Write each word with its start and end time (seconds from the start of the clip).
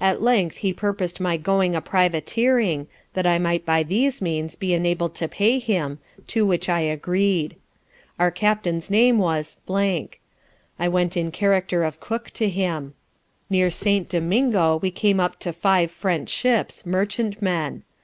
At 0.00 0.20
length 0.20 0.56
he 0.56 0.74
purpos'd 0.74 1.20
my 1.20 1.36
going 1.36 1.76
a 1.76 1.80
Privateering, 1.80 2.88
that 3.14 3.28
I 3.28 3.38
might 3.38 3.64
by 3.64 3.84
these 3.84 4.20
means, 4.20 4.56
be 4.56 4.74
enabled 4.74 5.14
to 5.14 5.28
pay 5.28 5.60
him, 5.60 6.00
to 6.26 6.44
which 6.44 6.68
I 6.68 6.80
agreed. 6.80 7.54
Our 8.18 8.32
Captain's 8.32 8.90
name 8.90 9.18
was 9.18 9.58
I 9.70 10.88
went 10.88 11.16
in 11.16 11.30
Character 11.30 11.84
of 11.84 12.00
Cook 12.00 12.30
to 12.32 12.48
him. 12.48 12.94
Near 13.48 13.70
St. 13.70 14.08
Domingo 14.08 14.78
we 14.82 14.90
came 14.90 15.20
up 15.20 15.38
to 15.38 15.52
five 15.52 15.92
French 15.92 16.28
ships, 16.30 16.84
Merchant 16.84 17.40
men. 17.40 17.84